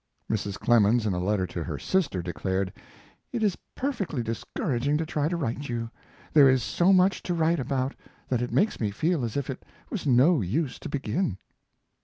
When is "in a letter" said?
1.05-1.45